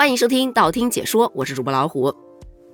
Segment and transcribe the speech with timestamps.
[0.00, 2.10] 欢迎收听道听解说，我是主播老虎。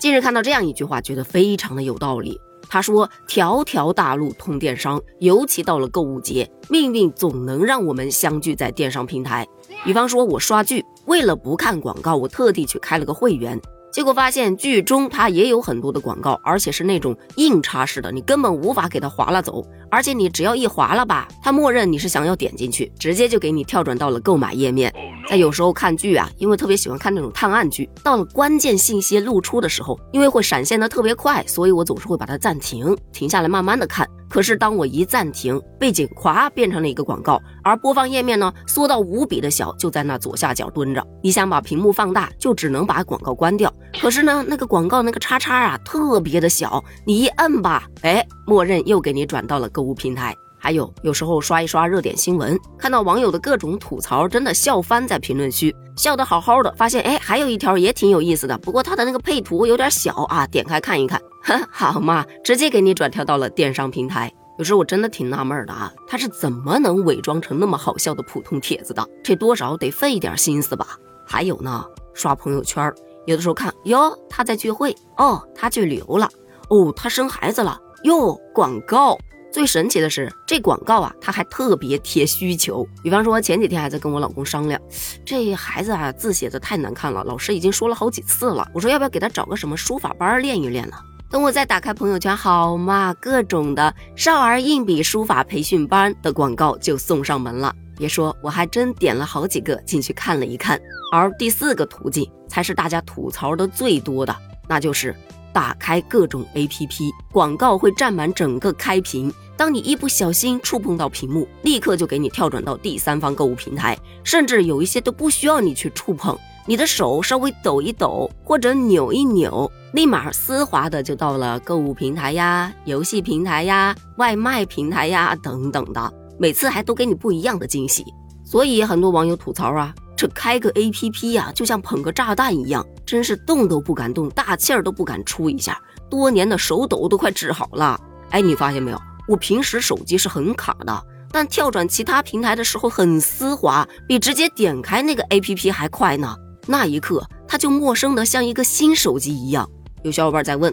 [0.00, 2.36] 近日看到这样一句话，觉得非常的有道理。
[2.68, 9.46] 他说：“条条大路通电商，尤其到了购物节，命运总能让我们相聚在电商平台。
[9.84, 13.56] 比方说，我刷剧，为了不看广告，我特地去开了个会员。”
[13.92, 19.64] 结果发现剧中它也有很多的广告，而且是那种硬插式的，你根本无法给它划拉走。
[19.90, 24.92] 而且你只要一划拉吧，它默认你是想要点进去，直接就给你跳转到了购买页面。
[25.28, 34.06] 在有时候看剧啊，因为特别喜欢看那种探案剧，到了关键信息露出的时候，因为会闪现的特别快，所以我总是会把它暂停，停下来慢慢的看。
[34.28, 41.06] 可是当我一暂停，背景咵变成了一个广告，而播放页面呢缩到无比的小，就在那左下角蹲着。
[41.22, 43.72] 你想把屏幕放大，就只能把广告关掉。
[44.00, 50.34] 可是呢，那个广告那个叉叉啊特别的小，你一摁吧，哎，默认又给你转到了购物平台。
[50.62, 56.72] 还有有时候刷一刷热点新闻，看到网友的各种吐槽，真的笑翻在评论区，笑得好好的。
[56.76, 61.20] 发现哎，还有一条也挺有意思的，不过它的那个配图有点小啊，点开看一看。
[61.68, 64.32] 好嘛，直接给你转跳到了电商平台。
[64.56, 69.04] 有时候我真的挺纳闷的啊，他是怎么能伪装成那么好笑的普通帖子的？
[69.24, 70.86] 这多少得费点心思吧？
[71.26, 72.88] 还有呢，刷朋友圈，
[73.26, 76.28] 有的时候看哟，他在聚会哦，他去旅游了
[76.68, 79.18] 哦，他生孩子了哟，广告。
[79.52, 82.88] 最神奇的是，这广告啊，他还特别贴需求。
[83.02, 84.80] 比方说，前几天还在跟我老公商量，
[85.26, 88.66] 这孩子啊字写的太难看了，老师已经说了好几次了。
[88.72, 90.96] 我说要不要给他找个什么书法班练一练呢？
[91.30, 97.74] 等我再打开朋友圈，好嘛，各种的少儿硬笔书法培训班的广告就送上门了。
[97.96, 100.80] 别说，我还真点了好几个进去看了一看。
[101.12, 104.34] 而第四个途径才是大家吐槽的最多的，
[104.66, 105.14] 那就是
[105.52, 109.32] 打开各种 APP，广告会占满整个开屏。
[109.56, 116.36] 当你一不小心触碰到屏幕，立刻就给你跳转到第三方购物平台，甚至有一些都不需要你去触碰，
[116.66, 128.04] 你的手稍微抖一抖或者扭一扭，立马丝滑的就到了购物平台呀、游戏平台呀、外卖平台呀等等的，每次还都给你不一样的惊喜。
[128.44, 135.76] 所以很多网友吐槽啊，这开个 APP 呀，就像捧个炸弹一样，真是动都不敢动，大气儿都不敢出一下，
[136.08, 138.00] 多年的手抖都快治好了。
[138.30, 139.02] 哎，你发现没有？
[139.26, 141.02] 我平时手机是很卡的，
[141.32, 146.36] 但跳转其他平台的时候很丝滑，比直接点开那个 APP 还快呢。
[146.68, 149.68] 那一刻，它就陌生的像一个新手机一样。
[150.04, 150.72] 有小伙伴在问，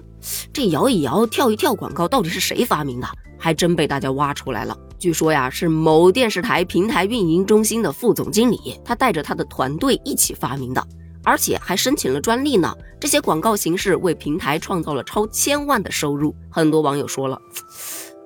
[0.54, 3.08] 这摇一摇、跳一跳广告到底是谁发明的？
[3.40, 4.78] 还真被大家挖出来了。
[5.00, 10.86] 据说呀，是某电视台平台运营中心的副总经理，他带着他的团队一起发明的，
[11.24, 12.76] 而且还申请了专利呢。
[13.00, 16.36] 这些广告形式为平台创造了超千万的收入。
[16.52, 17.40] 很多网友说了。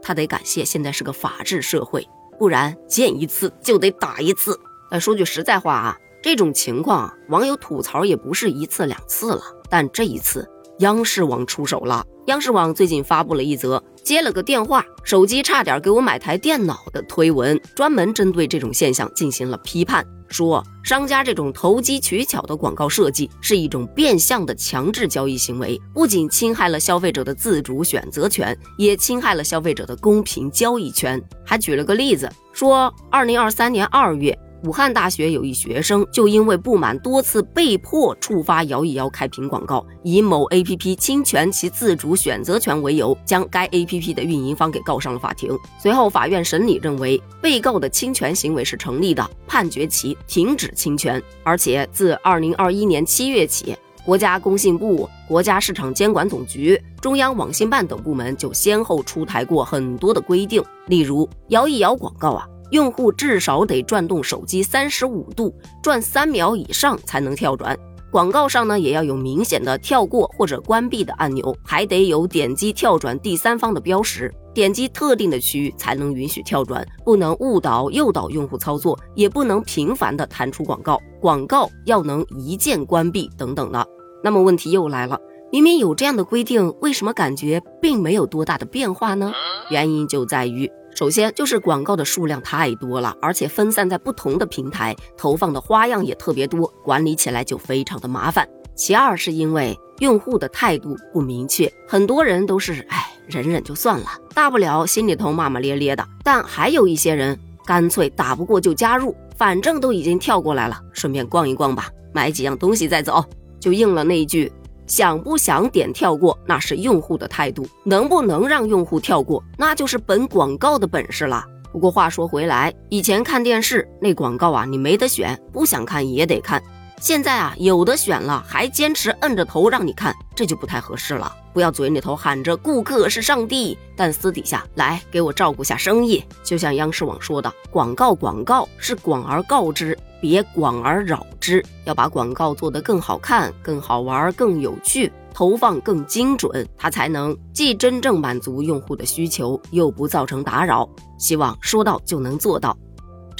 [0.02, 2.06] 他得感谢现在是个法治社会，
[2.38, 4.60] 不然见一次就得打一次。
[4.90, 9.42] 但说句实在话啊，这种情况网友吐槽也不是一次两次了。
[9.70, 12.04] 但这一次，央视网出手了。
[12.28, 20.06] 央视网最近发布了一则接了个电话，手机差点给我买台电脑的推文，专门针对这种现象进行了批判。
[20.30, 31.22] 说商家这种投机取巧的广告设计是一种变相的强制交易行为，不仅侵害了消费者的自主选择权，也侵害了消费者的公平交易权。
[31.46, 34.38] 还举了个例子，说二零二三年二月。
[34.64, 45.58] 武汉大学有一学生就因为不满多次被迫触发摇一摇开屏广告，以某 APP 侵权其自主选择权为由，将该 APP 的运营方给告上了法庭。
[45.78, 51.22] 随后，法院审理认为被告的侵权行为是成立的，判决其停止侵权。
[51.44, 53.76] 而且自二零二一年七月起，
[54.06, 62.48] 国家工信部、国家市场监管总局、中央网信办等部门就先后出台过很多的规定，例如摇一摇广告啊。
[62.74, 65.54] 用户至少得转动手机三十五度，
[65.84, 67.78] 转三秒以上才能跳转。
[68.12, 74.34] 广告上呢，也要有明显的跳过或者关闭的按钮，还得有点击跳转第三方的标识。
[74.56, 81.00] 点击特定的区域才能允许跳转，不能误导诱导用户操作，也不能频繁的弹出广告。
[81.22, 83.86] 广告要能一键关闭等等的。
[84.24, 85.20] 那么问题又来了，
[85.52, 89.32] 明明有这样的规定，为什么感觉并没有多大的变化呢？
[89.70, 90.68] 原因就在于。
[90.96, 98.48] 首先就是广告的数量太多了，而且分散在不同的平台，投放的花样也特别多，管理起来就非常的麻烦。
[98.76, 106.08] 其二是因为用户的态度不明确，很多人都是哎忍忍就算了，大不了心里头骂骂咧咧的。
[106.24, 113.24] 但还有一些人干脆打不过就加入，反正都已经跳过来了，顺便逛一逛吧，买几样东西再走，
[113.60, 114.52] 就应了那一句。
[114.94, 121.44] 想不想点跳过，那是用户的态度；能不能让用户跳过，那就是本广告的本事了。
[121.72, 126.62] 不过话说回来，以前看电视那广告啊，你没得选，不想看也得看。
[127.04, 131.36] 现在啊，有的选了还坚持摁着头让你看，这就不太合适了。
[131.52, 136.24] 不要嘴里头喊着顾客是上帝，但私底下来给我照顾下生意。
[136.46, 141.62] 就像央视网说的，广告广告是广而告之，别广而扰之。
[141.84, 150.88] 要把广告做得更好看、更好玩、更有趣，投放更精准，它才能既真正满足用户的需求，又不造成打扰。
[151.20, 152.78] 希望说到就能做到。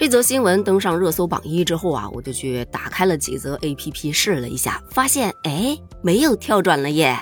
[0.04, 7.18] 这则新闻登上热搜榜一之后啊，我就去打开了几则 APP 试了一下，发现哎，没有跳转了耶。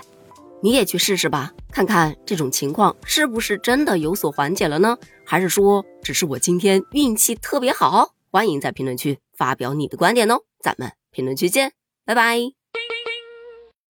[0.64, 4.98] 你也去试试吧，看看这种情况是不是真的有所缓解了呢？
[5.24, 8.16] 还是说只是我今天运气特别好？
[8.32, 11.74] 欢迎在评论区发表你的观点哦，咱们评论区见，
[12.04, 12.61] 拜拜。